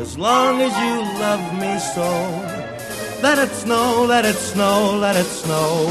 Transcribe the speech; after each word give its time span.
as 0.00 0.16
long 0.16 0.62
as 0.62 0.72
you 0.78 1.20
love 1.20 1.60
me 1.60 1.78
so. 1.78 3.20
Let 3.22 3.38
it 3.38 3.50
snow, 3.50 4.06
let 4.08 4.24
it 4.24 4.34
snow, 4.34 4.96
let 4.98 5.14
it 5.14 5.26
snow. 5.26 5.86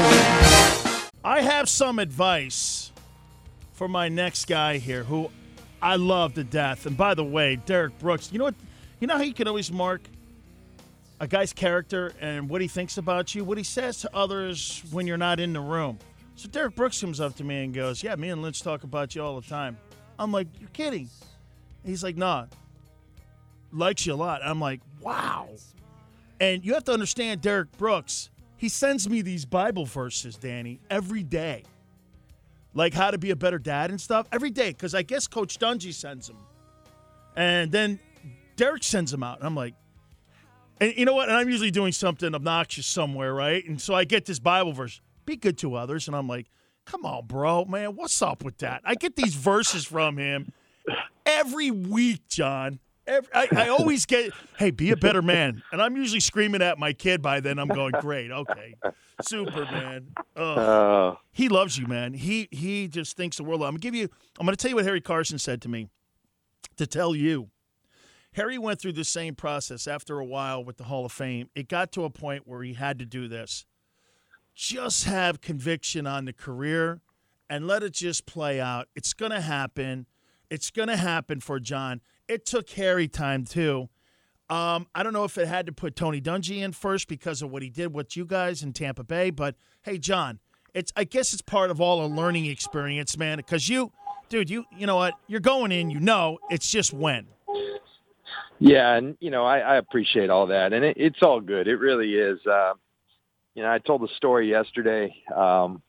I 1.22 1.42
have 1.42 1.68
some 1.68 2.00
advice 2.00 2.90
for 3.72 3.86
my 3.86 4.08
next 4.08 4.46
guy 4.46 4.78
here 4.78 5.04
who 5.04 5.30
I 5.80 5.94
love 5.94 6.34
to 6.34 6.44
death. 6.44 6.86
And 6.86 6.96
by 6.96 7.14
the 7.14 7.24
way, 7.24 7.54
Derrick 7.54 7.96
Brooks, 8.00 8.32
you 8.32 8.38
know 8.38 8.46
what? 8.46 8.56
You 8.98 9.06
know 9.06 9.16
how 9.16 9.22
you 9.22 9.32
can 9.32 9.46
always 9.46 9.70
mark 9.70 10.02
a 11.20 11.28
guy's 11.28 11.52
character 11.52 12.12
and 12.20 12.48
what 12.48 12.60
he 12.60 12.66
thinks 12.66 12.98
about 12.98 13.34
you, 13.34 13.44
what 13.44 13.58
he 13.58 13.64
says 13.64 14.00
to 14.00 14.10
others 14.14 14.82
when 14.90 15.06
you're 15.06 15.18
not 15.18 15.38
in 15.38 15.52
the 15.52 15.60
room. 15.60 15.98
So 16.34 16.48
Derrick 16.48 16.74
Brooks 16.74 17.00
comes 17.00 17.20
up 17.20 17.36
to 17.36 17.44
me 17.44 17.64
and 17.64 17.72
goes, 17.72 18.02
Yeah, 18.02 18.16
me 18.16 18.30
and 18.30 18.42
Lynch 18.42 18.60
talk 18.60 18.82
about 18.82 19.14
you 19.14 19.22
all 19.22 19.40
the 19.40 19.46
time. 19.48 19.78
I'm 20.18 20.32
like, 20.32 20.48
You're 20.58 20.70
kidding. 20.70 21.08
He's 21.84 22.02
like, 22.02 22.16
Nah, 22.16 22.46
likes 23.72 24.06
you 24.06 24.14
a 24.14 24.16
lot. 24.16 24.40
I'm 24.44 24.60
like, 24.60 24.80
Wow. 25.00 25.48
And 26.40 26.64
you 26.64 26.74
have 26.74 26.84
to 26.84 26.92
understand 26.92 27.42
Derrick 27.42 27.70
Brooks, 27.76 28.30
he 28.56 28.68
sends 28.68 29.08
me 29.08 29.22
these 29.22 29.44
Bible 29.44 29.84
verses, 29.84 30.36
Danny, 30.36 30.80
every 30.90 31.22
day. 31.22 31.64
Like 32.72 32.94
how 32.94 33.10
to 33.10 33.18
be 33.18 33.30
a 33.30 33.36
better 33.36 33.58
dad 33.58 33.90
and 33.90 34.00
stuff 34.00 34.26
every 34.32 34.50
day. 34.50 34.70
Because 34.70 34.94
I 34.94 35.02
guess 35.02 35.26
Coach 35.26 35.58
Dungy 35.58 35.92
sends 35.92 36.28
them. 36.28 36.38
And 37.36 37.70
then 37.70 37.98
Derek 38.56 38.82
sends 38.82 39.10
them 39.10 39.22
out. 39.22 39.38
And 39.38 39.46
I'm 39.46 39.54
like, 39.54 39.74
and 40.80 40.94
you 40.96 41.04
know 41.04 41.14
what? 41.14 41.28
And 41.28 41.36
I'm 41.36 41.48
usually 41.48 41.70
doing 41.70 41.92
something 41.92 42.34
obnoxious 42.34 42.86
somewhere, 42.86 43.34
right? 43.34 43.66
And 43.66 43.80
so 43.80 43.94
I 43.94 44.04
get 44.04 44.24
this 44.24 44.38
Bible 44.38 44.72
verse, 44.72 45.00
be 45.26 45.36
good 45.36 45.58
to 45.58 45.74
others. 45.74 46.06
And 46.06 46.16
I'm 46.16 46.26
like, 46.26 46.46
come 46.86 47.04
on, 47.04 47.26
bro, 47.26 47.66
man, 47.66 47.96
what's 47.96 48.20
up 48.22 48.42
with 48.44 48.58
that? 48.58 48.80
I 48.84 48.94
get 48.94 49.16
these 49.16 49.34
verses 49.34 49.84
from 49.84 50.16
him 50.16 50.52
every 51.26 51.70
week, 51.70 52.28
John. 52.28 52.78
Every, 53.10 53.28
I, 53.34 53.48
I 53.56 53.68
always 53.70 54.06
get, 54.06 54.32
hey, 54.56 54.70
be 54.70 54.92
a 54.92 54.96
better 54.96 55.20
man. 55.20 55.62
And 55.72 55.82
I'm 55.82 55.96
usually 55.96 56.20
screaming 56.20 56.62
at 56.62 56.78
my 56.78 56.92
kid 56.92 57.20
by 57.20 57.40
then. 57.40 57.58
I'm 57.58 57.66
going, 57.66 57.92
great, 58.00 58.30
okay, 58.30 58.74
super, 59.22 59.64
man. 59.64 60.06
Uh, 60.36 61.16
He 61.32 61.48
loves 61.48 61.76
you, 61.76 61.88
man. 61.88 62.14
He 62.14 62.48
he 62.52 62.86
just 62.86 63.16
thinks 63.16 63.36
the 63.36 63.42
world 63.42 63.62
of. 63.62 63.66
I'm 63.66 63.72
gonna 63.72 63.80
give 63.80 63.96
you. 63.96 64.08
I'm 64.38 64.46
gonna 64.46 64.56
tell 64.56 64.68
you 64.68 64.76
what 64.76 64.84
Harry 64.84 65.00
Carson 65.00 65.38
said 65.38 65.60
to 65.62 65.68
me. 65.68 65.88
To 66.76 66.86
tell 66.86 67.16
you, 67.16 67.48
Harry 68.34 68.58
went 68.58 68.80
through 68.80 68.92
the 68.92 69.04
same 69.04 69.34
process 69.34 69.88
after 69.88 70.20
a 70.20 70.24
while 70.24 70.64
with 70.64 70.76
the 70.76 70.84
Hall 70.84 71.04
of 71.04 71.10
Fame. 71.10 71.50
It 71.54 71.68
got 71.68 71.90
to 71.92 72.04
a 72.04 72.10
point 72.10 72.46
where 72.46 72.62
he 72.62 72.74
had 72.74 72.98
to 73.00 73.04
do 73.04 73.26
this. 73.26 73.66
Just 74.54 75.04
have 75.04 75.40
conviction 75.40 76.06
on 76.06 76.26
the 76.26 76.32
career 76.32 77.00
and 77.48 77.66
let 77.66 77.82
it 77.82 77.92
just 77.92 78.24
play 78.24 78.60
out. 78.60 78.88
It's 78.94 79.12
gonna 79.14 79.40
happen. 79.40 80.06
It's 80.48 80.70
gonna 80.70 80.96
happen 80.96 81.40
for 81.40 81.58
John. 81.58 82.00
It 82.30 82.46
took 82.46 82.70
Harry 82.70 83.08
time 83.08 83.44
too. 83.44 83.88
Um, 84.48 84.86
I 84.94 85.02
don't 85.02 85.12
know 85.12 85.24
if 85.24 85.36
it 85.36 85.48
had 85.48 85.66
to 85.66 85.72
put 85.72 85.96
Tony 85.96 86.20
Dungy 86.20 86.62
in 86.62 86.70
first 86.70 87.08
because 87.08 87.42
of 87.42 87.50
what 87.50 87.60
he 87.60 87.70
did 87.70 87.92
with 87.92 88.16
you 88.16 88.24
guys 88.24 88.62
in 88.62 88.72
Tampa 88.72 89.02
Bay, 89.02 89.30
but 89.30 89.56
hey, 89.82 89.98
John, 89.98 90.38
it's 90.72 90.92
I 90.94 91.02
guess 91.02 91.32
it's 91.32 91.42
part 91.42 91.72
of 91.72 91.80
all 91.80 92.04
a 92.04 92.06
learning 92.06 92.46
experience, 92.46 93.18
man. 93.18 93.38
Because 93.38 93.68
you, 93.68 93.90
dude, 94.28 94.48
you 94.48 94.64
you 94.76 94.86
know 94.86 94.94
what? 94.94 95.14
You're 95.26 95.40
going 95.40 95.72
in, 95.72 95.90
you 95.90 95.98
know. 95.98 96.38
It's 96.50 96.70
just 96.70 96.92
when. 96.92 97.26
yeah, 98.60 98.94
and 98.94 99.16
you 99.18 99.32
know, 99.32 99.44
I, 99.44 99.58
I 99.58 99.76
appreciate 99.76 100.30
all 100.30 100.46
that, 100.46 100.72
and 100.72 100.84
it, 100.84 100.96
it's 100.98 101.22
all 101.22 101.40
good. 101.40 101.66
It 101.66 101.76
really 101.76 102.14
is. 102.14 102.38
Uh, 102.46 102.74
you 103.56 103.64
know, 103.64 103.72
I 103.72 103.78
told 103.78 104.02
the 104.02 104.08
story 104.16 104.48
yesterday. 104.48 105.12
Um, 105.34 105.82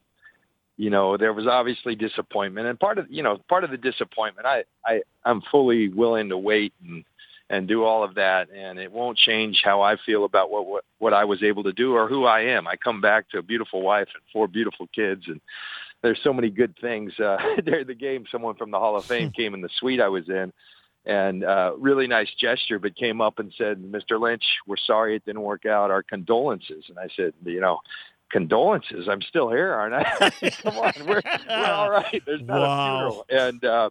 you 0.82 0.90
know, 0.90 1.16
there 1.16 1.32
was 1.32 1.46
obviously 1.46 1.94
disappointment, 1.94 2.66
and 2.66 2.80
part 2.80 2.98
of 2.98 3.06
you 3.08 3.22
know 3.22 3.38
part 3.48 3.64
of 3.64 3.70
the 3.70 3.78
disappointment, 3.78 4.48
I 4.48 4.64
I 4.84 5.04
I'm 5.24 5.44
fully 5.52 5.90
willing 5.90 6.30
to 6.30 6.38
wait 6.40 6.74
and 6.84 7.06
and 7.52 7.68
do 7.68 7.84
all 7.84 8.04
of 8.04 8.16
that, 8.16 8.50
and 8.50 8.80
it 8.80 8.92
won't 8.92 9.16
change 9.16 9.62
how 9.64 9.84
I 9.84 9.98
feel 10.04 10.26
about 10.26 10.50
what 10.50 10.66
what 10.66 10.84
what 10.98 11.14
I 11.14 11.26
was 11.26 11.44
able 11.44 11.62
to 11.66 11.72
do 11.72 11.94
or 11.94 12.08
who 12.08 12.26
I 12.26 12.46
am. 12.56 12.68
I 12.68 12.78
come 12.78 13.00
back 13.00 13.30
to 13.30 13.38
a 13.38 13.44
beautiful 13.44 13.84
wife 13.84 14.08
and 14.16 14.24
four 14.34 14.48
beautiful 14.48 14.88
kids, 14.88 15.26
and 15.28 15.40
there's 16.02 16.20
so 16.24 16.34
many 16.34 16.50
good 16.50 16.76
things. 16.82 17.14
Uh, 17.20 17.38
during 17.64 17.86
the 17.86 17.94
game, 17.94 18.26
someone 18.32 18.56
from 18.56 18.72
the 18.72 18.80
Hall 18.80 18.98
of 18.98 19.06
Fame 19.06 19.30
came 19.38 19.54
in 19.54 19.62
the 19.62 19.70
suite 19.78 20.02
I 20.02 20.10
was 20.10 20.30
in, 20.30 20.52
and 21.06 21.44
uh, 21.44 21.74
really 21.78 22.08
nice 22.08 22.34
gesture, 22.40 22.80
but 22.80 22.96
came 22.96 23.22
up 23.22 23.38
and 23.38 23.54
said, 23.56 23.78
"Mr. 23.84 24.20
Lynch, 24.20 24.46
we're 24.66 24.78
sorry 24.78 25.16
it 25.16 25.26
didn't 25.26 25.44
work 25.44 25.68
out. 25.68 25.92
Our 25.92 26.02
condolences." 26.02 26.86
And 26.90 26.98
I 26.98 27.08
said, 27.16 27.34
"You 27.46 27.62
know." 27.62 27.82
Condolences! 28.32 29.08
I'm 29.10 29.22
still 29.22 29.50
here, 29.50 29.74
aren't 29.74 29.94
I? 29.94 30.30
Come 30.62 30.78
on, 30.78 30.94
we're, 31.08 31.22
we're 31.50 31.66
all 31.66 31.90
right. 31.92 32.22
There's 32.26 32.42
not 32.42 32.60
Wow. 32.62 32.68
a 32.68 33.26
funeral, 33.26 33.26
and 33.30 33.66
uh, 33.66 33.90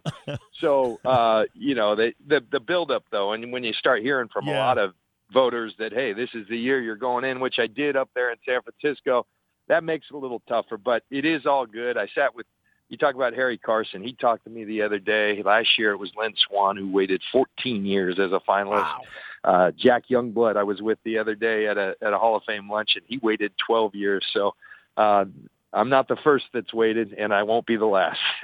so 0.59 0.99
uh, 1.05 1.43
you 1.53 1.75
know 1.75 1.95
the 1.95 2.13
the 2.27 2.43
the 2.51 2.59
buildup 2.59 3.03
though, 3.11 3.33
and 3.33 3.51
when 3.51 3.63
you 3.63 3.73
start 3.73 4.01
hearing 4.01 4.29
from 4.29 4.47
a 4.47 4.51
lot 4.53 4.77
of 4.77 4.93
voters 5.31 5.73
that 5.79 5.93
hey, 5.93 6.13
this 6.13 6.29
is 6.33 6.47
the 6.49 6.57
year 6.57 6.81
you're 6.81 6.95
going 6.95 7.23
in, 7.23 7.39
which 7.39 7.59
I 7.59 7.67
did 7.67 7.95
up 7.95 8.09
there 8.15 8.31
in 8.31 8.37
San 8.45 8.61
Francisco, 8.61 9.25
that 9.67 9.83
makes 9.83 10.07
it 10.11 10.15
a 10.15 10.17
little 10.17 10.41
tougher. 10.47 10.77
But 10.77 11.03
it 11.11 11.23
is 11.25 11.45
all 11.45 11.65
good. 11.65 11.97
I 11.97 12.07
sat 12.15 12.35
with 12.35 12.45
you 12.89 12.97
talk 12.97 13.15
about 13.15 13.33
Harry 13.33 13.57
Carson. 13.57 14.03
He 14.03 14.11
talked 14.13 14.43
to 14.43 14.49
me 14.49 14.65
the 14.65 14.81
other 14.81 14.99
day. 14.99 15.41
Last 15.43 15.69
year 15.77 15.91
it 15.91 15.97
was 15.97 16.11
Lynn 16.17 16.33
Swann 16.47 16.75
who 16.75 16.91
waited 16.91 17.21
14 17.31 17.85
years 17.85 18.19
as 18.19 18.31
a 18.33 18.41
finalist. 18.45 18.81
Wow. 18.81 19.01
Uh, 19.43 19.71
Jack 19.71 20.03
Youngblood 20.09 20.55
I 20.55 20.63
was 20.63 20.81
with 20.81 20.99
the 21.03 21.17
other 21.17 21.35
day 21.35 21.67
at 21.67 21.77
a 21.77 21.95
at 22.01 22.13
a 22.13 22.17
Hall 22.17 22.35
of 22.35 22.43
Fame 22.45 22.69
luncheon. 22.69 23.01
He 23.07 23.17
waited 23.17 23.51
12 23.65 23.95
years. 23.95 24.25
So 24.33 24.53
uh, 24.97 25.25
I'm 25.73 25.89
not 25.89 26.07
the 26.07 26.17
first 26.17 26.45
that's 26.53 26.73
waited, 26.73 27.13
and 27.13 27.33
I 27.33 27.43
won't 27.43 27.65
be 27.65 27.77
the 27.77 27.85
last. 27.85 28.19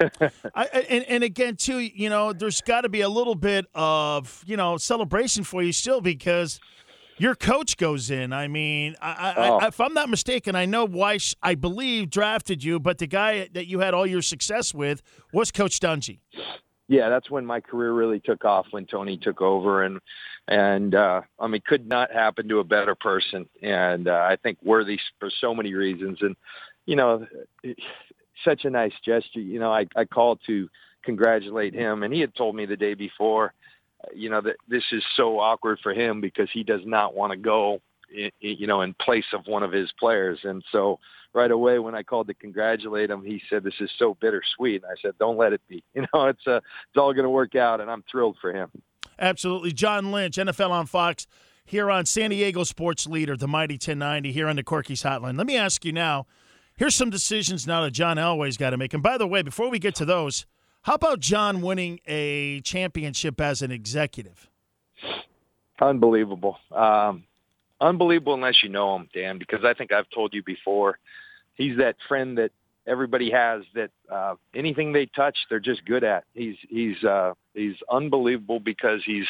I, 0.54 0.64
and, 0.88 1.04
and 1.04 1.24
again, 1.24 1.56
too, 1.56 1.78
you 1.78 2.08
know, 2.08 2.32
there's 2.32 2.62
got 2.62 2.82
to 2.82 2.88
be 2.88 3.02
a 3.02 3.08
little 3.08 3.34
bit 3.34 3.66
of, 3.74 4.42
you 4.46 4.56
know, 4.56 4.78
celebration 4.78 5.44
for 5.44 5.62
you 5.62 5.72
still 5.72 6.00
because 6.00 6.58
your 7.18 7.34
coach 7.34 7.76
goes 7.76 8.10
in. 8.10 8.32
I 8.32 8.48
mean, 8.48 8.96
I, 9.02 9.34
I, 9.36 9.48
Oh. 9.50 9.58
If 9.66 9.78
I'm 9.78 9.92
not 9.92 10.08
mistaken, 10.08 10.56
I 10.56 10.64
know 10.64 10.86
Weiss, 10.86 11.34
I 11.42 11.54
believe, 11.54 12.08
drafted 12.08 12.64
you, 12.64 12.80
but 12.80 12.96
the 12.96 13.06
guy 13.06 13.48
that 13.52 13.66
you 13.66 13.80
had 13.80 13.92
all 13.92 14.06
your 14.06 14.22
success 14.22 14.72
with 14.72 15.02
was 15.32 15.50
Coach 15.52 15.80
Dungy. 15.80 16.20
yeah, 16.88 17.10
that's 17.10 17.30
when 17.30 17.44
my 17.44 17.60
career 17.60 17.92
really 17.92 18.20
took 18.20 18.46
off 18.46 18.66
when 18.70 18.86
Tony 18.86 19.18
took 19.18 19.42
over, 19.42 19.82
and 19.82 20.00
and 20.48 20.94
uh, 20.94 21.20
I 21.38 21.46
mean, 21.46 21.62
could 21.66 21.86
not 21.86 22.10
happen 22.10 22.48
to 22.48 22.58
a 22.58 22.64
better 22.64 22.94
person, 22.94 23.46
and 23.62 24.08
uh, 24.08 24.26
I 24.28 24.36
think 24.36 24.58
worthy 24.62 24.98
for 25.20 25.30
so 25.40 25.54
many 25.54 25.74
reasons, 25.74 26.18
and 26.22 26.34
you 26.86 26.96
know, 26.96 27.26
such 28.44 28.64
a 28.64 28.70
nice 28.70 28.94
gesture. 29.04 29.40
You 29.40 29.60
know, 29.60 29.70
I 29.72 29.86
I 29.94 30.06
called 30.06 30.40
to 30.46 30.68
congratulate 31.04 31.74
him, 31.74 32.02
and 32.02 32.12
he 32.12 32.20
had 32.20 32.34
told 32.34 32.56
me 32.56 32.64
the 32.64 32.76
day 32.76 32.94
before, 32.94 33.52
you 34.14 34.30
know, 34.30 34.40
that 34.40 34.56
this 34.68 34.84
is 34.90 35.04
so 35.16 35.38
awkward 35.38 35.78
for 35.82 35.92
him 35.92 36.20
because 36.20 36.48
he 36.52 36.64
does 36.64 36.80
not 36.84 37.14
want 37.14 37.30
to 37.32 37.36
go, 37.36 37.80
i- 38.16 38.24
i- 38.26 38.30
you 38.40 38.66
know, 38.66 38.80
in 38.80 38.94
place 38.94 39.26
of 39.34 39.46
one 39.46 39.62
of 39.62 39.70
his 39.72 39.92
players, 40.00 40.40
and 40.44 40.64
so 40.72 40.98
right 41.34 41.50
away 41.50 41.78
when 41.78 41.94
I 41.94 42.02
called 42.02 42.26
to 42.28 42.34
congratulate 42.34 43.10
him, 43.10 43.22
he 43.22 43.42
said, 43.50 43.62
"This 43.64 43.78
is 43.80 43.90
so 43.98 44.14
bittersweet." 44.14 44.82
And 44.82 44.90
I 44.90 44.96
said, 45.02 45.18
"Don't 45.18 45.36
let 45.36 45.52
it 45.52 45.60
be. 45.68 45.84
You 45.94 46.06
know, 46.14 46.26
it's 46.28 46.46
uh, 46.46 46.56
it's 46.88 46.96
all 46.96 47.12
going 47.12 47.24
to 47.24 47.30
work 47.30 47.54
out, 47.54 47.82
and 47.82 47.90
I'm 47.90 48.02
thrilled 48.10 48.38
for 48.40 48.50
him." 48.50 48.70
Absolutely. 49.18 49.72
John 49.72 50.12
Lynch, 50.12 50.36
NFL 50.36 50.70
on 50.70 50.86
Fox, 50.86 51.26
here 51.64 51.90
on 51.90 52.06
San 52.06 52.30
Diego 52.30 52.64
Sports 52.64 53.06
Leader, 53.06 53.36
the 53.36 53.48
Mighty 53.48 53.74
1090, 53.74 54.32
here 54.32 54.48
on 54.48 54.56
the 54.56 54.62
Corky's 54.62 55.02
Hotline. 55.02 55.36
Let 55.36 55.46
me 55.46 55.56
ask 55.56 55.84
you 55.84 55.92
now 55.92 56.26
here's 56.78 56.94
some 56.94 57.10
decisions 57.10 57.66
now 57.66 57.82
that 57.82 57.90
John 57.90 58.16
Elway's 58.16 58.56
got 58.56 58.70
to 58.70 58.78
make. 58.78 58.94
And 58.94 59.02
by 59.02 59.18
the 59.18 59.26
way, 59.26 59.42
before 59.42 59.68
we 59.68 59.78
get 59.78 59.94
to 59.96 60.04
those, 60.04 60.46
how 60.82 60.94
about 60.94 61.20
John 61.20 61.60
winning 61.60 62.00
a 62.06 62.60
championship 62.62 63.40
as 63.40 63.60
an 63.60 63.70
executive? 63.70 64.48
Unbelievable. 65.80 66.56
Um, 66.72 67.24
unbelievable 67.80 68.34
unless 68.34 68.62
you 68.62 68.70
know 68.70 68.96
him, 68.96 69.08
Dan, 69.12 69.38
because 69.38 69.64
I 69.64 69.74
think 69.74 69.92
I've 69.92 70.08
told 70.10 70.32
you 70.32 70.42
before. 70.42 70.98
He's 71.54 71.76
that 71.78 71.96
friend 72.08 72.38
that 72.38 72.52
everybody 72.88 73.30
has 73.30 73.62
that 73.74 73.90
uh, 74.10 74.34
anything 74.54 74.92
they 74.92 75.06
touch, 75.06 75.36
they're 75.48 75.60
just 75.60 75.84
good 75.84 76.04
at. 76.04 76.24
He's 76.34 76.56
he's 76.68 77.02
uh, 77.04 77.34
he's 77.54 77.76
unbelievable 77.90 78.60
because 78.60 79.02
he's 79.04 79.26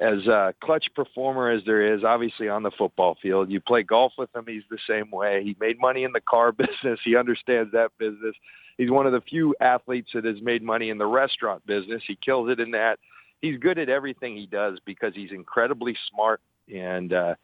as 0.00 0.26
a 0.26 0.54
clutch 0.60 0.86
performer 0.94 1.50
as 1.50 1.62
there 1.64 1.94
is, 1.94 2.02
obviously 2.02 2.48
on 2.48 2.64
the 2.64 2.70
football 2.72 3.16
field. 3.22 3.50
You 3.50 3.60
play 3.60 3.84
golf 3.84 4.12
with 4.18 4.34
him, 4.34 4.44
he's 4.46 4.64
the 4.68 4.78
same 4.88 5.10
way. 5.10 5.44
He 5.44 5.56
made 5.60 5.78
money 5.78 6.02
in 6.02 6.12
the 6.12 6.20
car 6.20 6.52
business. 6.52 6.98
He 7.04 7.16
understands 7.16 7.72
that 7.72 7.92
business. 7.98 8.34
He's 8.76 8.90
one 8.90 9.06
of 9.06 9.12
the 9.12 9.20
few 9.20 9.54
athletes 9.60 10.10
that 10.14 10.24
has 10.24 10.40
made 10.42 10.62
money 10.62 10.90
in 10.90 10.98
the 10.98 11.06
restaurant 11.06 11.64
business. 11.64 12.02
He 12.06 12.16
kills 12.16 12.50
it 12.50 12.58
in 12.58 12.72
that. 12.72 12.98
He's 13.40 13.58
good 13.58 13.78
at 13.78 13.88
everything 13.88 14.36
he 14.36 14.46
does 14.46 14.78
because 14.84 15.14
he's 15.14 15.30
incredibly 15.30 15.96
smart 16.10 16.40
and 16.74 17.12
uh, 17.12 17.34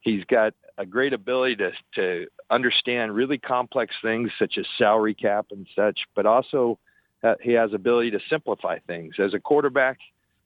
he's 0.00 0.24
got 0.24 0.54
a 0.78 0.86
great 0.86 1.12
ability 1.12 1.56
to 1.56 1.72
to 1.94 2.26
understand 2.50 3.14
really 3.14 3.36
complex 3.36 3.94
things 4.00 4.30
such 4.38 4.56
as 4.56 4.64
salary 4.78 5.14
cap 5.14 5.46
and 5.50 5.66
such, 5.76 6.00
but 6.14 6.24
also 6.24 6.78
uh, 7.22 7.34
he 7.42 7.52
has 7.52 7.72
ability 7.74 8.12
to 8.12 8.20
simplify 8.30 8.78
things. 8.86 9.16
As 9.18 9.34
a 9.34 9.40
quarterback, 9.40 9.98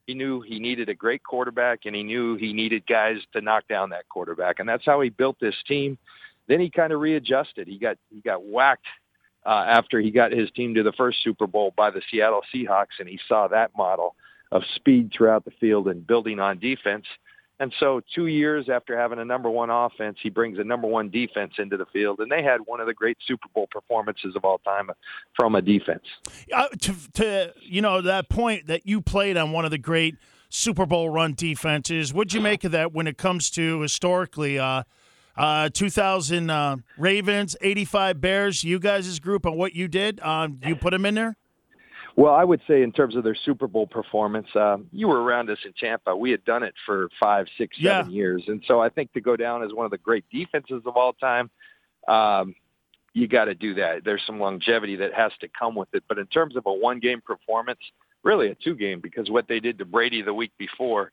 he 0.06 0.14
knew 0.14 0.40
he 0.40 0.58
needed 0.58 0.88
a 0.88 0.94
great 0.94 1.22
quarterback 1.22 1.80
and 1.84 1.94
he 1.94 2.02
knew 2.02 2.36
he 2.36 2.52
needed 2.52 2.84
guys 2.86 3.18
to 3.34 3.40
knock 3.40 3.68
down 3.68 3.90
that 3.90 4.08
quarterback 4.08 4.58
and 4.58 4.68
that's 4.68 4.84
how 4.84 5.00
he 5.00 5.10
built 5.10 5.38
this 5.38 5.54
team. 5.68 5.96
Then 6.48 6.58
he 6.58 6.70
kind 6.70 6.92
of 6.92 7.00
readjusted. 7.00 7.68
He 7.68 7.78
got 7.78 7.98
he 8.10 8.20
got 8.20 8.44
whacked 8.44 8.86
uh, 9.46 9.64
after 9.68 10.00
he 10.00 10.10
got 10.10 10.32
his 10.32 10.50
team 10.52 10.74
to 10.74 10.82
the 10.82 10.92
first 10.92 11.22
super 11.22 11.46
bowl 11.46 11.72
by 11.76 11.90
the 11.90 12.02
seattle 12.10 12.42
seahawks 12.52 12.98
and 12.98 13.08
he 13.08 13.20
saw 13.28 13.48
that 13.48 13.70
model 13.76 14.16
of 14.50 14.62
speed 14.74 15.12
throughout 15.16 15.44
the 15.44 15.52
field 15.60 15.88
and 15.88 16.06
building 16.06 16.40
on 16.40 16.58
defense 16.58 17.06
And 17.62 17.72
so 17.78 18.00
two 18.12 18.26
years 18.26 18.68
after 18.68 18.98
having 18.98 19.20
a 19.20 19.24
number 19.24 19.48
one 19.48 19.70
offense, 19.70 20.18
he 20.20 20.30
brings 20.30 20.58
a 20.58 20.64
number 20.64 20.88
one 20.88 21.10
defense 21.10 21.52
into 21.58 21.76
the 21.76 21.86
field. 21.92 22.18
And 22.18 22.28
they 22.28 22.42
had 22.42 22.62
one 22.62 22.80
of 22.80 22.88
the 22.88 22.92
great 22.92 23.16
Super 23.24 23.46
Bowl 23.54 23.68
performances 23.70 24.34
of 24.34 24.44
all 24.44 24.58
time 24.58 24.90
from 25.36 25.54
a 25.54 25.62
defense. 25.62 26.02
Uh, 26.52 26.66
to, 26.80 27.12
to, 27.12 27.54
you 27.60 27.80
know, 27.80 28.00
that 28.00 28.28
point 28.28 28.66
that 28.66 28.84
you 28.84 29.00
played 29.00 29.36
on 29.36 29.52
one 29.52 29.64
of 29.64 29.70
the 29.70 29.78
great 29.78 30.16
Super 30.48 30.86
Bowl 30.86 31.08
run 31.08 31.34
defenses, 31.34 32.12
what'd 32.12 32.32
you 32.32 32.40
make 32.40 32.64
of 32.64 32.72
that 32.72 32.92
when 32.92 33.06
it 33.06 33.16
comes 33.16 33.48
to 33.50 33.80
historically 33.82 34.58
uh, 34.58 34.82
uh, 35.36 35.68
2000 35.68 36.50
uh, 36.50 36.78
Ravens, 36.98 37.54
85 37.60 38.20
Bears, 38.20 38.64
you 38.64 38.80
guys' 38.80 39.20
group 39.20 39.46
and 39.46 39.56
what 39.56 39.72
you 39.72 39.86
did? 39.86 40.18
Um, 40.18 40.58
you 40.66 40.74
put 40.74 40.90
them 40.90 41.06
in 41.06 41.14
there? 41.14 41.36
Well, 42.14 42.34
I 42.34 42.44
would 42.44 42.60
say 42.68 42.82
in 42.82 42.92
terms 42.92 43.16
of 43.16 43.24
their 43.24 43.34
Super 43.34 43.66
Bowl 43.66 43.86
performance, 43.86 44.48
um, 44.54 44.86
you 44.92 45.08
were 45.08 45.22
around 45.22 45.48
us 45.48 45.58
in 45.64 45.72
Tampa. 45.72 46.14
We 46.14 46.30
had 46.30 46.44
done 46.44 46.62
it 46.62 46.74
for 46.84 47.08
five, 47.18 47.46
six, 47.56 47.76
seven 47.82 48.10
yeah. 48.10 48.14
years, 48.14 48.44
and 48.48 48.62
so 48.66 48.80
I 48.80 48.90
think 48.90 49.12
to 49.14 49.20
go 49.20 49.36
down 49.36 49.62
as 49.62 49.72
one 49.72 49.86
of 49.86 49.90
the 49.90 49.98
great 49.98 50.24
defenses 50.30 50.82
of 50.84 50.96
all 50.96 51.14
time, 51.14 51.50
um, 52.08 52.54
you 53.14 53.28
got 53.28 53.46
to 53.46 53.54
do 53.54 53.74
that. 53.74 54.04
There's 54.04 54.22
some 54.26 54.38
longevity 54.38 54.96
that 54.96 55.14
has 55.14 55.32
to 55.40 55.48
come 55.48 55.74
with 55.74 55.88
it. 55.92 56.04
But 56.08 56.18
in 56.18 56.26
terms 56.26 56.56
of 56.56 56.64
a 56.66 56.72
one-game 56.72 57.22
performance, 57.22 57.80
really 58.22 58.48
a 58.48 58.54
two-game 58.54 59.00
because 59.00 59.30
what 59.30 59.48
they 59.48 59.60
did 59.60 59.78
to 59.78 59.84
Brady 59.84 60.22
the 60.22 60.34
week 60.34 60.52
before, 60.58 61.12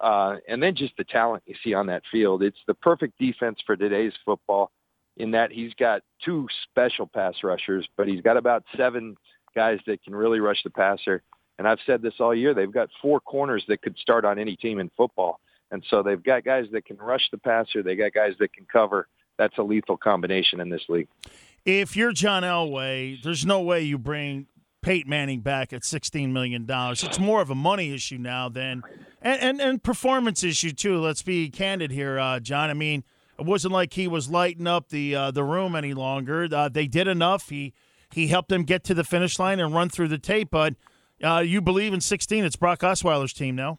uh, 0.00 0.36
and 0.46 0.62
then 0.62 0.74
just 0.74 0.96
the 0.96 1.04
talent 1.04 1.42
you 1.46 1.54
see 1.62 1.74
on 1.74 1.86
that 1.86 2.02
field, 2.10 2.42
it's 2.42 2.58
the 2.66 2.74
perfect 2.74 3.18
defense 3.18 3.58
for 3.66 3.76
today's 3.76 4.12
football. 4.24 4.70
In 5.16 5.32
that 5.32 5.50
he's 5.50 5.74
got 5.74 6.02
two 6.24 6.46
special 6.70 7.04
pass 7.04 7.34
rushers, 7.42 7.88
but 7.96 8.06
he's 8.06 8.20
got 8.20 8.36
about 8.36 8.62
seven 8.76 9.16
guys 9.58 9.80
that 9.88 10.04
can 10.04 10.14
really 10.14 10.38
rush 10.38 10.62
the 10.62 10.70
passer. 10.70 11.20
And 11.58 11.66
I've 11.66 11.80
said 11.84 12.00
this 12.00 12.14
all 12.20 12.32
year. 12.32 12.54
They've 12.54 12.70
got 12.70 12.90
four 13.02 13.18
corners 13.18 13.64
that 13.66 13.82
could 13.82 13.98
start 13.98 14.24
on 14.24 14.38
any 14.38 14.54
team 14.54 14.78
in 14.78 14.88
football. 14.96 15.40
And 15.72 15.84
so 15.90 16.04
they've 16.04 16.22
got 16.22 16.44
guys 16.44 16.66
that 16.70 16.84
can 16.84 16.96
rush 16.98 17.28
the 17.32 17.38
passer. 17.38 17.82
They 17.82 17.96
got 17.96 18.12
guys 18.12 18.34
that 18.38 18.52
can 18.52 18.66
cover. 18.72 19.08
That's 19.36 19.58
a 19.58 19.62
lethal 19.64 19.96
combination 19.96 20.60
in 20.60 20.68
this 20.70 20.82
league. 20.88 21.08
If 21.64 21.96
you're 21.96 22.12
John 22.12 22.44
Elway, 22.44 23.20
there's 23.20 23.44
no 23.44 23.60
way 23.60 23.82
you 23.82 23.98
bring 23.98 24.46
Peyton 24.80 25.10
Manning 25.10 25.40
back 25.40 25.72
at 25.72 25.82
$16 25.82 26.30
million. 26.30 26.66
It's 26.68 27.18
more 27.18 27.42
of 27.42 27.50
a 27.50 27.56
money 27.56 27.92
issue 27.92 28.18
now 28.18 28.48
than 28.48 28.84
and, 29.20 29.42
and, 29.42 29.60
and 29.60 29.82
performance 29.82 30.44
issue 30.44 30.70
too. 30.70 31.00
Let's 31.00 31.22
be 31.22 31.50
candid 31.50 31.90
here, 31.90 32.20
uh, 32.20 32.38
John. 32.38 32.70
I 32.70 32.74
mean, 32.74 33.02
it 33.40 33.44
wasn't 33.44 33.72
like 33.72 33.94
he 33.94 34.06
was 34.06 34.30
lighting 34.30 34.68
up 34.68 34.90
the 34.90 35.16
uh, 35.16 35.30
the 35.32 35.42
room 35.42 35.74
any 35.74 35.94
longer. 35.94 36.48
Uh, 36.50 36.68
they 36.68 36.86
did 36.86 37.08
enough. 37.08 37.48
He 37.48 37.74
he 38.12 38.28
helped 38.28 38.48
them 38.48 38.64
get 38.64 38.84
to 38.84 38.94
the 38.94 39.04
finish 39.04 39.38
line 39.38 39.60
and 39.60 39.74
run 39.74 39.88
through 39.88 40.08
the 40.08 40.18
tape. 40.18 40.48
But 40.50 40.74
uh, 41.22 41.42
you 41.44 41.60
believe 41.60 41.92
in 41.92 42.00
16. 42.00 42.44
It's 42.44 42.56
Brock 42.56 42.80
Osweiler's 42.80 43.32
team 43.32 43.56
now. 43.56 43.78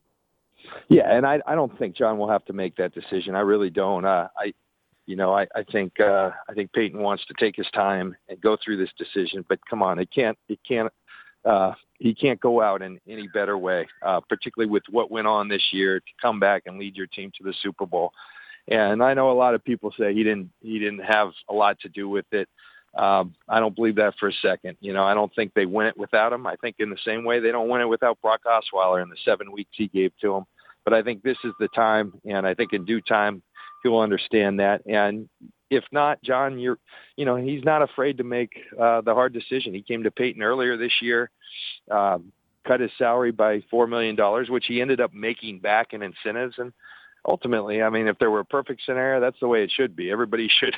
Yeah, 0.88 1.12
and 1.12 1.26
I, 1.26 1.40
I 1.48 1.56
don't 1.56 1.76
think 1.80 1.96
John 1.96 2.18
will 2.18 2.30
have 2.30 2.46
to 2.46 2.54
make 2.54 2.76
that 2.78 2.94
decision. 2.94 3.36
I 3.36 3.42
really 3.42 3.70
don't. 3.70 4.06
Uh, 4.06 4.28
I, 4.38 4.54
you 5.06 5.16
know, 5.16 5.34
I, 5.34 5.48
I 5.56 5.64
think 5.64 6.00
uh, 6.00 6.31
I 6.48 6.54
think 6.54 6.72
Peyton 6.74 7.02
wants 7.02 7.26
to 7.26 7.34
take 7.40 7.56
his 7.56 7.68
time 7.74 8.16
and 8.28 8.40
go 8.40 8.58
through 8.64 8.78
this 8.78 8.92
decision. 8.98 9.44
But 9.48 9.60
come 9.68 9.81
on, 9.81 10.00
it 10.00 10.10
can't 10.14 10.38
it 10.48 10.60
can't 10.68 10.92
uh, 11.46 11.74
he 12.00 12.14
can't 12.14 12.40
go 12.40 12.62
out 12.62 12.81
in 12.81 13.00
any 13.08 13.28
better 13.28 13.58
way, 13.58 13.88
uh, 14.06 14.20
particularly 14.22 14.70
with 14.70 14.84
what 14.90 15.12
went 15.12 15.28
on 15.28 15.48
this 15.48 15.64
year 15.72 16.00
to 16.00 16.06
come 16.22 16.40
back 16.40 16.64
and 16.66 16.78
lead 16.78 16.96
your 16.96 17.08
team 17.08 17.31
to 17.38 17.44
the 17.44 17.54
Super 17.62 17.86
Bowl. 17.86 18.14
And 18.68 19.02
I 19.02 19.14
know 19.14 19.31
a 19.31 19.34
lot 19.34 19.56
of 19.56 19.64
people 19.64 19.94
say 19.98 20.14
he 20.14 20.24
didn't 20.24 20.52
he 20.62 20.80
didn't 20.80 21.04
have 21.04 21.31
a 21.50 21.54
lot 21.54 21.80
to 21.81 21.90
do 21.90 22.08
with 22.08 22.26
it. 22.31 22.48
Um, 22.98 23.36
I 23.48 23.60
don't 23.60 23.76
believe 23.76 23.96
that 23.96 24.16
for 24.20 24.30
a 24.30 24.34
second. 24.34 24.78
You 24.82 24.94
know, 24.94 25.04
I 25.04 25.14
don't 25.14 25.34
think 25.36 25.54
they 25.54 25.66
win 25.66 25.88
it 25.88 25.98
without 25.98 26.34
him. 26.34 26.48
I 26.48 26.56
think 26.56 26.78
in 26.80 26.90
the 26.90 26.98
same 27.06 27.24
way 27.24 27.40
they 27.40 27.52
don't 27.52 27.70
win 27.70 27.82
it 27.82 27.90
without 27.90 28.20
Brock 28.22 28.42
Osweiler 28.46 29.02
in 29.02 29.10
the 29.10 29.18
seven 29.24 29.52
weeks 29.52 29.72
he 29.74 29.88
gave 29.88 30.12
to 30.22 30.36
him. 30.36 30.46
But 30.86 30.94
I 30.94 31.04
think 31.04 31.22
this 31.22 31.38
is 31.44 31.54
the 31.60 31.68
time, 31.70 32.14
and 32.26 32.48
I 32.48 32.54
think 32.54 32.74
in 32.74 32.86
due 32.86 33.02
time 33.02 33.44
he'll 33.84 34.00
understand 34.00 34.60
that. 34.60 34.82
And 34.88 35.30
if 35.70 35.84
not, 35.92 36.22
John, 36.24 36.58
you're, 36.58 36.80
you 37.16 37.26
know, 37.26 37.36
he's 37.36 37.64
not 37.64 37.82
afraid 37.82 38.18
to 38.18 38.24
make 38.24 38.52
uh, 38.80 39.02
the 39.02 39.14
hard 39.14 39.34
decision. 39.34 39.74
He 39.74 39.82
came 39.82 40.04
to 40.04 40.12
Peyton 40.12 40.42
earlier 40.42 40.78
this 40.78 40.94
year, 41.02 41.30
um, 41.92 42.32
cut 42.66 42.80
his 42.80 42.92
salary 42.98 43.32
by 43.32 43.62
four 43.70 43.88
million 43.88 44.16
dollars, 44.16 44.50
which 44.50 44.66
he 44.68 44.82
ended 44.82 45.00
up 45.00 45.14
making 45.14 45.60
back 45.60 45.94
in 45.94 46.02
incentives, 46.02 46.56
and 46.58 46.74
ultimately, 47.25 47.81
I 47.81 47.89
mean, 47.89 48.07
if 48.07 48.18
there 48.19 48.31
were 48.31 48.39
a 48.39 48.45
perfect 48.45 48.81
scenario, 48.86 49.19
that's 49.19 49.39
the 49.39 49.48
way 49.48 49.63
it 49.63 49.71
should 49.71 49.95
be. 49.95 50.12
Everybody 50.12 50.50
should 50.60 50.75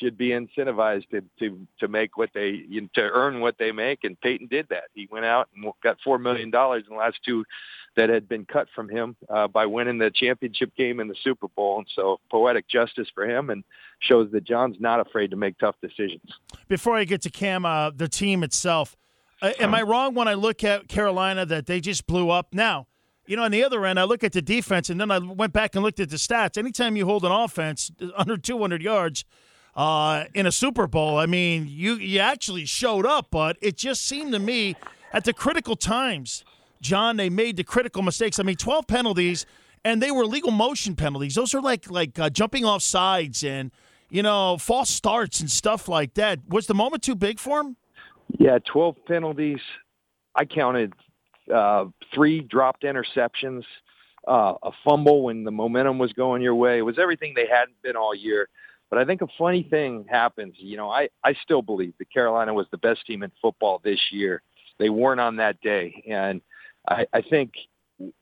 should 0.00 0.16
be 0.16 0.28
incentivized 0.28 1.08
to 1.10 1.22
to 1.40 1.66
to 1.80 1.88
make 1.88 2.16
what 2.16 2.30
they 2.34 2.64
to 2.94 3.00
earn 3.00 3.40
what 3.40 3.56
they 3.58 3.72
make, 3.72 4.04
and 4.04 4.20
Peyton 4.20 4.48
did 4.48 4.68
that. 4.70 4.84
He 4.94 5.08
went 5.10 5.24
out 5.24 5.48
and 5.54 5.70
got 5.82 5.98
four 6.02 6.18
million 6.18 6.50
dollars 6.50 6.84
in 6.88 6.94
the 6.94 7.00
last 7.00 7.18
two 7.24 7.44
that 7.96 8.08
had 8.08 8.28
been 8.28 8.44
cut 8.44 8.66
from 8.74 8.88
him 8.88 9.16
uh, 9.30 9.46
by 9.46 9.66
winning 9.66 9.98
the 9.98 10.10
championship 10.10 10.74
game 10.76 11.00
in 11.00 11.08
the 11.08 11.14
Super 11.22 11.48
Bowl, 11.48 11.78
and 11.78 11.86
so 11.94 12.18
poetic 12.30 12.68
justice 12.68 13.08
for 13.14 13.28
him, 13.28 13.50
and 13.50 13.62
shows 14.00 14.30
that 14.32 14.44
John's 14.44 14.76
not 14.80 15.00
afraid 15.00 15.30
to 15.30 15.36
make 15.36 15.58
tough 15.58 15.76
decisions. 15.80 16.22
Before 16.68 16.96
I 16.96 17.04
get 17.04 17.22
to 17.22 17.30
Cam, 17.30 17.64
uh, 17.64 17.90
the 17.90 18.08
team 18.08 18.42
itself. 18.42 18.96
Uh, 19.40 19.52
am 19.60 19.74
I 19.74 19.82
wrong 19.82 20.14
when 20.14 20.26
I 20.26 20.34
look 20.34 20.64
at 20.64 20.88
Carolina 20.88 21.44
that 21.46 21.66
they 21.66 21.80
just 21.80 22.06
blew 22.06 22.30
up? 22.30 22.48
Now, 22.52 22.86
you 23.26 23.36
know, 23.36 23.44
on 23.44 23.50
the 23.50 23.64
other 23.64 23.84
end, 23.86 23.98
I 23.98 24.04
look 24.04 24.22
at 24.22 24.32
the 24.32 24.42
defense, 24.42 24.90
and 24.90 25.00
then 25.00 25.10
I 25.10 25.18
went 25.18 25.52
back 25.52 25.74
and 25.74 25.84
looked 25.84 26.00
at 26.00 26.10
the 26.10 26.16
stats. 26.16 26.58
Anytime 26.58 26.96
you 26.96 27.06
hold 27.06 27.24
an 27.24 27.32
offense 27.32 27.90
under 28.16 28.36
200 28.36 28.82
yards 28.82 29.24
uh, 29.74 30.24
in 30.34 30.46
a 30.46 30.52
Super 30.52 30.86
Bowl, 30.86 31.18
I 31.18 31.26
mean, 31.26 31.66
you 31.68 31.94
you 31.94 32.20
actually 32.20 32.66
showed 32.66 33.06
up, 33.06 33.28
but 33.30 33.56
it 33.60 33.76
just 33.76 34.06
seemed 34.06 34.32
to 34.32 34.38
me 34.38 34.76
at 35.12 35.24
the 35.24 35.32
critical 35.32 35.76
times, 35.76 36.44
John, 36.80 37.16
they 37.16 37.30
made 37.30 37.56
the 37.56 37.64
critical 37.64 38.02
mistakes. 38.02 38.38
I 38.38 38.42
mean, 38.42 38.56
12 38.56 38.86
penalties, 38.86 39.46
and 39.84 40.02
they 40.02 40.10
were 40.10 40.26
legal 40.26 40.50
motion 40.50 40.96
penalties. 40.96 41.34
Those 41.34 41.54
are 41.54 41.60
like 41.60 41.90
like 41.90 42.18
uh, 42.18 42.30
jumping 42.30 42.64
off 42.64 42.82
sides 42.82 43.42
and 43.42 43.70
you 44.10 44.22
know 44.22 44.58
false 44.58 44.90
starts 44.90 45.40
and 45.40 45.50
stuff 45.50 45.88
like 45.88 46.14
that. 46.14 46.40
Was 46.48 46.66
the 46.66 46.74
moment 46.74 47.02
too 47.02 47.14
big 47.14 47.38
for 47.38 47.60
him? 47.60 47.76
Yeah, 48.38 48.58
12 48.70 48.96
penalties. 49.06 49.60
I 50.34 50.44
counted 50.44 50.92
uh, 51.52 51.86
three 52.12 52.40
dropped 52.40 52.82
interceptions, 52.82 53.64
uh, 54.26 54.54
a 54.62 54.70
fumble 54.84 55.24
when 55.24 55.44
the 55.44 55.50
momentum 55.50 55.98
was 55.98 56.12
going 56.12 56.42
your 56.42 56.54
way. 56.54 56.78
It 56.78 56.82
was 56.82 56.98
everything 56.98 57.34
they 57.34 57.46
hadn't 57.46 57.80
been 57.82 57.96
all 57.96 58.14
year. 58.14 58.48
But 58.90 58.98
I 58.98 59.04
think 59.04 59.22
a 59.22 59.28
funny 59.38 59.62
thing 59.64 60.06
happens. 60.08 60.54
You 60.58 60.76
know, 60.76 60.90
I, 60.90 61.08
I 61.24 61.34
still 61.42 61.62
believe 61.62 61.94
that 61.98 62.12
Carolina 62.12 62.54
was 62.54 62.66
the 62.70 62.78
best 62.78 63.06
team 63.06 63.22
in 63.22 63.32
football 63.42 63.80
this 63.82 64.00
year. 64.12 64.42
They 64.78 64.90
weren't 64.90 65.20
on 65.20 65.36
that 65.36 65.60
day. 65.60 66.02
And 66.08 66.40
I, 66.88 67.06
I 67.12 67.22
think 67.22 67.54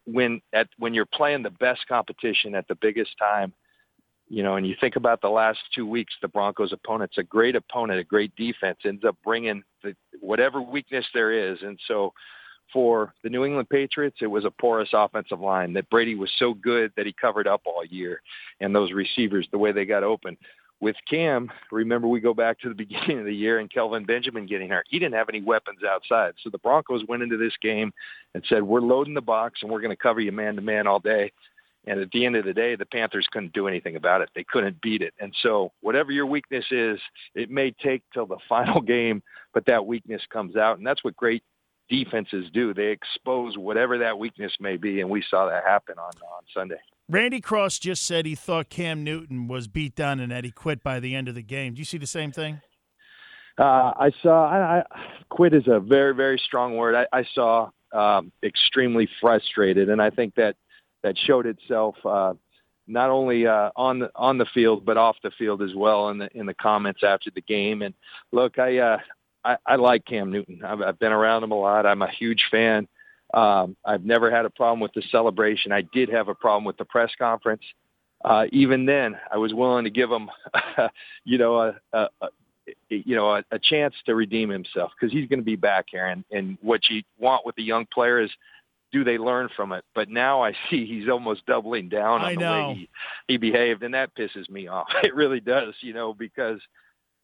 when 0.06 0.40
at 0.52 0.68
when 0.78 0.94
you're 0.94 1.06
playing 1.06 1.42
the 1.42 1.50
best 1.50 1.86
competition 1.88 2.54
at 2.54 2.68
the 2.68 2.74
biggest 2.74 3.16
time, 3.18 3.52
you 4.28 4.42
know, 4.42 4.56
and 4.56 4.66
you 4.66 4.74
think 4.80 4.96
about 4.96 5.20
the 5.20 5.28
last 5.28 5.58
two 5.74 5.86
weeks, 5.86 6.14
the 6.22 6.28
Broncos' 6.28 6.72
opponent's 6.72 7.18
a 7.18 7.22
great 7.22 7.56
opponent, 7.56 8.00
a 8.00 8.04
great 8.04 8.34
defense, 8.36 8.78
ends 8.84 9.04
up 9.04 9.16
bringing 9.24 9.62
the, 9.82 9.94
whatever 10.20 10.62
weakness 10.62 11.04
there 11.12 11.32
is. 11.32 11.58
And 11.62 11.78
so 11.86 12.14
for 12.72 13.14
the 13.22 13.30
New 13.30 13.44
England 13.44 13.68
Patriots, 13.68 14.18
it 14.20 14.26
was 14.26 14.44
a 14.44 14.50
porous 14.50 14.90
offensive 14.92 15.40
line 15.40 15.72
that 15.74 15.90
Brady 15.90 16.14
was 16.14 16.30
so 16.38 16.54
good 16.54 16.92
that 16.96 17.06
he 17.06 17.12
covered 17.12 17.46
up 17.46 17.62
all 17.64 17.84
year. 17.84 18.20
And 18.60 18.74
those 18.74 18.92
receivers, 18.92 19.46
the 19.50 19.58
way 19.58 19.72
they 19.72 19.84
got 19.84 20.02
open. 20.02 20.36
With 20.80 20.96
Cam, 21.08 21.50
remember 21.70 22.08
we 22.08 22.20
go 22.20 22.34
back 22.34 22.58
to 22.60 22.68
the 22.68 22.74
beginning 22.74 23.20
of 23.20 23.24
the 23.24 23.34
year 23.34 23.58
and 23.58 23.70
Kelvin 23.70 24.04
Benjamin 24.04 24.46
getting 24.46 24.68
hurt. 24.68 24.86
He 24.88 24.98
didn't 24.98 25.14
have 25.14 25.28
any 25.28 25.40
weapons 25.40 25.80
outside. 25.88 26.34
So 26.42 26.50
the 26.50 26.58
Broncos 26.58 27.04
went 27.08 27.22
into 27.22 27.36
this 27.36 27.54
game 27.62 27.92
and 28.34 28.42
said, 28.48 28.62
we're 28.62 28.80
loading 28.80 29.14
the 29.14 29.20
box 29.20 29.60
and 29.62 29.70
we're 29.70 29.80
going 29.80 29.90
to 29.90 30.02
cover 30.02 30.20
you 30.20 30.32
man 30.32 30.56
to 30.56 30.62
man 30.62 30.86
all 30.86 30.98
day. 30.98 31.32
And 31.86 31.98
at 31.98 32.10
the 32.12 32.24
end 32.24 32.36
of 32.36 32.44
the 32.44 32.52
day, 32.52 32.76
the 32.76 32.86
Panthers 32.86 33.26
couldn't 33.32 33.52
do 33.52 33.66
anything 33.66 33.96
about 33.96 34.22
it. 34.22 34.30
They 34.34 34.44
couldn't 34.44 34.80
beat 34.80 35.02
it. 35.02 35.14
And 35.18 35.34
so 35.42 35.72
whatever 35.80 36.12
your 36.12 36.26
weakness 36.26 36.64
is, 36.70 37.00
it 37.34 37.50
may 37.50 37.72
take 37.72 38.02
till 38.14 38.26
the 38.26 38.38
final 38.48 38.80
game, 38.80 39.22
but 39.52 39.66
that 39.66 39.84
weakness 39.84 40.22
comes 40.32 40.56
out. 40.56 40.78
And 40.78 40.86
that's 40.86 41.02
what 41.02 41.16
great 41.16 41.42
defenses 41.92 42.46
do. 42.52 42.72
They 42.72 42.86
expose 42.86 43.58
whatever 43.58 43.98
that 43.98 44.18
weakness 44.18 44.52
may 44.58 44.78
be, 44.78 45.00
and 45.00 45.10
we 45.10 45.22
saw 45.28 45.48
that 45.48 45.62
happen 45.64 45.98
on 45.98 46.10
on 46.34 46.42
Sunday. 46.52 46.80
Randy 47.08 47.40
Cross 47.40 47.80
just 47.80 48.04
said 48.06 48.24
he 48.24 48.34
thought 48.34 48.70
Cam 48.70 49.04
Newton 49.04 49.46
was 49.46 49.68
beat 49.68 49.94
down 49.94 50.18
and 50.18 50.32
that 50.32 50.44
he 50.44 50.50
quit 50.50 50.82
by 50.82 50.98
the 50.98 51.14
end 51.14 51.28
of 51.28 51.34
the 51.34 51.42
game. 51.42 51.74
Do 51.74 51.80
you 51.80 51.84
see 51.84 51.98
the 51.98 52.06
same 52.06 52.32
thing? 52.32 52.60
Uh, 53.58 53.92
I 53.96 54.12
saw. 54.22 54.48
I, 54.48 54.78
I, 54.78 54.82
quit 55.28 55.52
is 55.52 55.64
a 55.66 55.78
very 55.78 56.14
very 56.14 56.38
strong 56.38 56.76
word. 56.76 56.94
I, 56.94 57.06
I 57.12 57.24
saw 57.34 57.68
um, 57.92 58.32
extremely 58.42 59.08
frustrated, 59.20 59.90
and 59.90 60.00
I 60.00 60.08
think 60.08 60.34
that 60.36 60.56
that 61.02 61.16
showed 61.18 61.46
itself. 61.46 61.96
Uh, 62.04 62.34
not 62.88 63.10
only 63.10 63.46
uh, 63.46 63.70
on 63.76 64.00
the 64.00 64.10
on 64.16 64.38
the 64.38 64.46
field 64.46 64.84
but 64.84 64.96
off 64.96 65.16
the 65.22 65.30
field 65.38 65.62
as 65.62 65.74
well 65.74 66.08
in 66.08 66.18
the 66.18 66.28
in 66.36 66.46
the 66.46 66.54
comments 66.54 67.02
after 67.04 67.30
the 67.30 67.42
game. 67.42 67.82
And 67.82 67.94
look, 68.32 68.58
I 68.58 68.78
uh, 68.78 68.98
I, 69.44 69.56
I 69.66 69.76
like 69.76 70.04
Cam 70.04 70.30
Newton. 70.30 70.62
I've, 70.64 70.80
I've 70.82 70.98
been 70.98 71.12
around 71.12 71.44
him 71.44 71.52
a 71.52 71.58
lot. 71.58 71.86
I'm 71.86 72.02
a 72.02 72.10
huge 72.10 72.44
fan. 72.50 72.88
Um, 73.34 73.76
I've 73.84 74.04
never 74.04 74.30
had 74.30 74.44
a 74.44 74.50
problem 74.50 74.80
with 74.80 74.92
the 74.92 75.02
celebration. 75.10 75.72
I 75.72 75.82
did 75.82 76.10
have 76.10 76.28
a 76.28 76.34
problem 76.34 76.64
with 76.64 76.76
the 76.76 76.84
press 76.84 77.10
conference. 77.18 77.62
Uh, 78.24 78.46
even 78.52 78.86
then, 78.86 79.16
I 79.32 79.38
was 79.38 79.52
willing 79.52 79.84
to 79.84 79.90
give 79.90 80.10
him, 80.10 80.30
you 81.24 81.38
know, 81.38 81.58
a, 81.58 81.74
a, 81.92 82.08
a 82.20 82.28
you 82.88 83.16
know, 83.16 83.34
a, 83.34 83.44
a 83.50 83.58
chance 83.58 83.94
to 84.06 84.14
redeem 84.14 84.48
himself 84.48 84.92
because 84.98 85.12
he's 85.12 85.28
going 85.28 85.40
to 85.40 85.44
be 85.44 85.56
back 85.56 85.86
here. 85.90 86.06
And, 86.06 86.24
and 86.30 86.56
what 86.62 86.88
you 86.88 87.02
want 87.18 87.44
with 87.44 87.58
a 87.58 87.62
young 87.62 87.86
player 87.92 88.20
is 88.20 88.30
do 88.92 89.02
they 89.04 89.18
learn 89.18 89.48
from 89.56 89.72
it? 89.72 89.84
But 89.94 90.08
now 90.08 90.42
I 90.42 90.52
see 90.70 90.86
he's 90.86 91.08
almost 91.08 91.46
doubling 91.46 91.88
down 91.88 92.20
on 92.20 92.26
I 92.26 92.34
the 92.34 92.40
know. 92.40 92.68
way 92.68 92.74
he, 92.74 92.88
he 93.26 93.36
behaved, 93.38 93.82
and 93.82 93.94
that 93.94 94.14
pisses 94.14 94.48
me 94.48 94.68
off. 94.68 94.88
It 95.02 95.14
really 95.14 95.40
does, 95.40 95.74
you 95.80 95.94
know, 95.94 96.14
because 96.14 96.60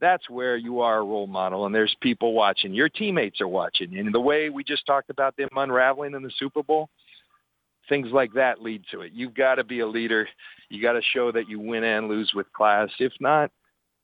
that's 0.01 0.29
where 0.29 0.57
you 0.57 0.81
are 0.81 0.99
a 0.99 1.05
role 1.05 1.27
model, 1.27 1.67
and 1.67 1.75
there's 1.75 1.95
people 2.01 2.33
watching. 2.33 2.75
Your 2.75 2.89
teammates 2.89 3.41
are 3.41 3.49
watching, 3.49 3.97
and 3.97 4.15
the 4.15 4.21
way 4.21 4.51
we 4.51 4.65
just 4.65 4.87
talked 4.87 5.11
about 5.11 5.37
them 5.37 5.49
unraveling 5.57 6.15
in 6.15 6.23
the 6.23 6.33
Super 6.39 6.63
Bowl, 6.63 6.89
things 7.89 8.09
like 8.13 8.33
that 8.35 8.63
lead 8.63 8.85
to 8.93 9.01
it. 9.01 9.13
You've 9.13 9.35
got 9.35 9.57
to 9.57 9.65
be 9.65 9.81
a 9.81 9.87
leader. 9.87 10.29
You 10.69 10.83
got 10.83 10.93
to 10.93 11.03
show 11.03 11.33
that 11.33 11.49
you 11.49 11.59
win 11.59 11.85
and 11.85 12.09
lose 12.09 12.33
with 12.35 12.53
class. 12.53 12.91
If 12.99 13.13
not, 13.21 13.51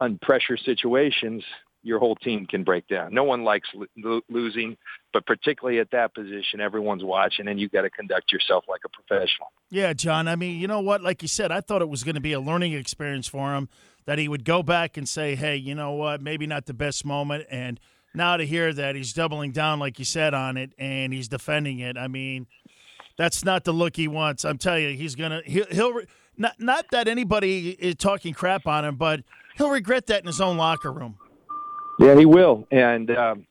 on 0.01 0.19
pressure 0.23 0.57
situations, 0.57 1.45
your 1.85 1.99
whole 1.99 2.17
team 2.17 2.47
can 2.47 2.65
break 2.65 2.89
down. 2.89 3.13
No 3.13 3.25
one 3.25 3.45
likes 3.45 3.69
lo- 3.75 4.23
losing, 4.31 4.77
but 5.13 5.27
particularly 5.27 5.79
at 5.79 5.91
that 5.91 6.15
position, 6.15 6.61
everyone's 6.61 7.05
watching, 7.05 7.47
and 7.47 7.61
you 7.61 7.69
got 7.69 7.83
to 7.83 7.91
conduct 7.91 8.33
yourself 8.33 8.65
like 8.69 8.81
a 8.85 8.89
professional. 8.89 9.49
Yeah, 9.71 9.93
John. 9.93 10.27
I 10.27 10.35
mean, 10.35 10.59
you 10.59 10.67
know 10.67 10.81
what? 10.81 11.03
Like 11.03 11.21
you 11.21 11.29
said, 11.29 11.53
I 11.53 11.61
thought 11.61 11.83
it 11.83 11.89
was 11.89 12.03
going 12.03 12.15
to 12.15 12.23
be 12.23 12.33
a 12.33 12.41
learning 12.41 12.73
experience 12.73 13.29
for 13.29 13.55
him 13.55 13.69
that 14.07 14.19
he 14.19 14.29
would 14.29 14.45
go 14.45 14.63
back 14.63 14.97
and 14.97 15.09
say, 15.09 15.35
"Hey, 15.35 15.57
you 15.57 15.75
know 15.75 15.93
what? 15.93 16.21
Maybe 16.21 16.47
not 16.47 16.67
the 16.67 16.75
best 16.75 17.05
moment." 17.05 17.47
And 17.51 17.81
now 18.15 18.37
to 18.37 18.47
hear 18.47 18.73
that 18.73 18.95
he's 18.95 19.13
doubling 19.13 19.53
down, 19.53 19.79
like 19.79 19.99
you 19.99 20.05
said, 20.05 20.35
on 20.35 20.57
it, 20.57 20.73
and 20.79 21.13
he's 21.13 21.29
defending 21.29 21.81
it. 21.81 21.97
I 21.97 22.09
mean, 22.09 22.47
that's 23.17 23.45
not 23.45 23.65
the 23.65 23.73
look 23.73 23.97
he 23.97 24.09
wants. 24.09 24.45
I'm 24.45 24.59
telling 24.59 24.85
you, 24.85 24.97
he's 24.97 25.15
gonna 25.15 25.43
he'll, 25.45 25.67
he'll 25.71 26.01
not 26.37 26.61
not 26.61 26.87
that 26.93 27.09
anybody 27.09 27.71
is 27.71 27.97
talking 27.97 28.35
crap 28.35 28.67
on 28.67 28.85
him, 28.85 28.97
but 28.97 29.21
he'll 29.57 29.71
regret 29.71 30.07
that 30.07 30.21
in 30.21 30.27
his 30.27 30.41
own 30.41 30.57
locker 30.57 30.93
room. 30.93 31.17
Yeah, 31.99 32.17
he 32.17 32.27
will, 32.27 32.67
and 32.71 33.11
um, 33.11 33.47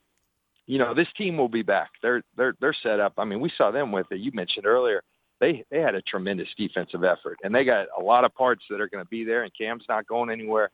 you 0.66 0.78
know 0.78 0.94
this 0.94 1.08
team 1.18 1.38
will 1.38 1.50
be 1.50 1.62
back. 1.62 1.92
They're 2.02 2.24
they're 2.36 2.54
they're 2.60 2.76
set 2.84 3.00
up. 3.00 3.14
I 3.18 3.26
mean, 3.26 3.40
we 3.40 3.52
saw 3.58 3.72
them 3.72 3.92
with 3.92 4.08
it. 4.12 4.20
You 4.20 4.32
mentioned 4.34 4.66
earlier. 4.66 5.04
They 5.44 5.66
they 5.70 5.82
had 5.82 5.94
a 5.94 6.02
tremendous 6.02 6.48
defensive 6.58 7.04
effort, 7.04 7.38
and 7.44 7.54
they 7.54 7.66
got 7.66 7.88
a 7.98 8.02
lot 8.02 8.24
of 8.24 8.34
parts 8.34 8.64
that 8.70 8.80
are 8.80 8.88
going 8.88 9.04
to 9.04 9.10
be 9.10 9.26
there. 9.26 9.44
And 9.44 9.52
Cam's 9.54 9.84
not 9.90 10.08
going 10.08 10.30
anywhere, 10.30 10.72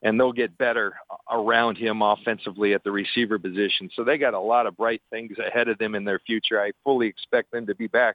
and 0.00 0.18
they'll 0.18 0.32
get 0.32 0.56
better 0.56 0.94
around 1.28 1.76
him 1.76 2.02
offensively 2.02 2.72
at 2.72 2.84
the 2.84 2.92
receiver 2.92 3.40
position. 3.40 3.90
So 3.96 4.04
they 4.04 4.18
got 4.18 4.34
a 4.34 4.38
lot 4.38 4.66
of 4.66 4.76
bright 4.76 5.02
things 5.10 5.36
ahead 5.44 5.66
of 5.66 5.76
them 5.78 5.96
in 5.96 6.04
their 6.04 6.20
future. 6.20 6.62
I 6.62 6.70
fully 6.84 7.08
expect 7.08 7.50
them 7.50 7.66
to 7.66 7.74
be 7.74 7.88
back. 7.88 8.14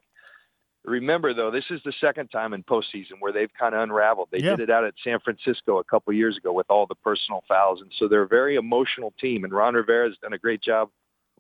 Remember, 0.86 1.34
though, 1.34 1.52
this 1.52 1.66
is 1.70 1.82
the 1.84 1.92
second 2.00 2.30
time 2.30 2.54
in 2.54 2.64
postseason 2.64 3.20
where 3.20 3.34
they've 3.34 3.54
kind 3.60 3.76
of 3.76 3.82
unraveled. 3.82 4.30
They 4.32 4.40
Yeah. 4.40 4.52
did 4.56 4.62
it 4.62 4.70
out 4.70 4.86
at 4.86 4.94
San 5.04 5.20
Francisco 5.20 5.80
a 5.80 5.84
couple 5.84 6.14
years 6.14 6.38
ago 6.38 6.54
with 6.54 6.68
all 6.70 6.86
the 6.86 6.96
personal 6.96 7.44
fouls, 7.50 7.82
and 7.82 7.92
so 7.98 8.08
they're 8.08 8.22
a 8.22 8.28
very 8.30 8.56
emotional 8.56 9.14
team. 9.20 9.44
And 9.44 9.52
Ron 9.52 9.74
Rivera 9.74 10.08
has 10.08 10.18
done 10.20 10.32
a 10.32 10.38
great 10.38 10.62
job 10.62 10.90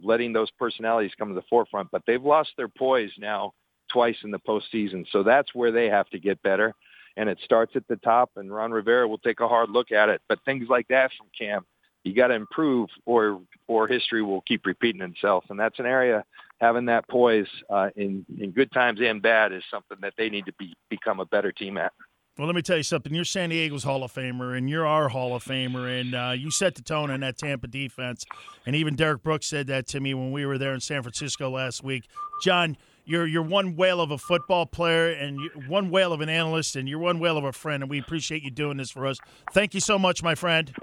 letting 0.01 0.33
those 0.33 0.51
personalities 0.51 1.15
come 1.17 1.29
to 1.29 1.35
the 1.35 1.47
forefront. 1.49 1.89
But 1.89 2.03
they've 2.05 2.21
lost 2.21 2.51
their 2.57 2.67
poise 2.67 3.13
now 3.17 3.53
twice 3.89 4.17
in 4.23 4.31
the 4.31 4.39
postseason, 4.39 5.05
so 5.11 5.23
that's 5.23 5.53
where 5.53 5.71
they 5.71 5.87
have 5.87 6.09
to 6.09 6.19
get 6.19 6.41
better. 6.41 6.73
And 7.15 7.29
it 7.29 7.39
starts 7.43 7.75
at 7.75 7.87
the 7.87 7.95
top, 7.97 8.31
and 8.35 8.53
Ron 8.53 8.71
Rivera 8.71 9.07
will 9.07 9.17
take 9.17 9.39
a 9.39 9.47
hard 9.47 9.69
look 9.71 9.91
at 9.91 10.09
it. 10.09 10.21
But 10.29 10.39
things 10.45 10.67
like 10.69 10.87
that 10.89 11.11
from 11.17 11.27
Cam, 11.37 11.65
you 12.03 12.13
got 12.13 12.27
to 12.27 12.35
improve, 12.35 12.89
or 13.05 13.41
or 13.67 13.87
history 13.87 14.21
will 14.21 14.41
keep 14.41 14.65
repeating 14.65 15.01
itself. 15.01 15.45
And 15.49 15.59
that's 15.59 15.79
an 15.79 15.85
area 15.85 16.23
having 16.59 16.85
that 16.85 17.07
poise 17.07 17.47
uh, 17.69 17.89
in 17.95 18.25
in 18.39 18.51
good 18.51 18.71
times 18.71 18.99
and 19.01 19.21
bad 19.21 19.51
is 19.51 19.63
something 19.71 19.97
that 20.01 20.13
they 20.17 20.29
need 20.29 20.45
to 20.45 20.53
be 20.59 20.73
become 20.89 21.19
a 21.19 21.25
better 21.25 21.51
team 21.51 21.77
at. 21.77 21.91
Well, 22.37 22.45
let 22.45 22.55
me 22.55 22.61
tell 22.61 22.77
you 22.77 22.83
something. 22.83 23.15
You're 23.15 23.25
San 23.25 23.49
Diego's 23.49 23.83
Hall 23.83 24.03
of 24.03 24.13
Famer, 24.13 24.55
and 24.55 24.69
you're 24.69 24.85
our 24.85 25.09
Hall 25.09 25.35
of 25.35 25.43
Famer, 25.43 25.99
and 25.99 26.13
uh, 26.13 26.33
you 26.37 26.51
set 26.51 26.75
the 26.75 26.83
tone 26.83 27.09
in 27.09 27.21
that 27.21 27.35
Tampa 27.39 27.65
defense. 27.65 28.25
And 28.67 28.75
even 28.75 28.95
Derrick 28.95 29.23
Brooks 29.23 29.47
said 29.47 29.65
that 29.67 29.87
to 29.87 29.99
me 29.99 30.13
when 30.13 30.31
we 30.31 30.45
were 30.45 30.59
there 30.59 30.73
in 30.75 30.79
San 30.79 31.01
Francisco 31.01 31.49
last 31.49 31.83
week. 31.83 32.07
John, 32.43 32.77
you're 33.07 33.25
you're 33.25 33.41
one 33.41 33.75
whale 33.75 34.01
of 34.01 34.11
a 34.11 34.17
football 34.17 34.65
player, 34.65 35.09
and 35.11 35.39
one 35.67 35.89
whale 35.89 36.13
of 36.13 36.21
an 36.21 36.29
analyst, 36.29 36.75
and 36.75 36.87
you're 36.87 36.99
one 36.99 37.19
whale 37.19 37.37
of 37.37 37.45
a 37.45 37.53
friend, 37.53 37.81
and 37.81 37.89
we 37.89 37.99
appreciate 37.99 38.43
you 38.43 38.51
doing 38.51 38.77
this 38.77 38.91
for 38.91 39.07
us. 39.07 39.17
Thank 39.53 39.73
you 39.73 39.79
so 39.79 39.97
much, 39.97 40.21
my 40.21 40.35
friend. 40.35 40.73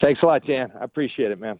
Thanks 0.00 0.22
a 0.22 0.26
lot, 0.26 0.46
Dan. 0.46 0.70
I 0.80 0.84
appreciate 0.84 1.30
it, 1.30 1.40
man. 1.40 1.58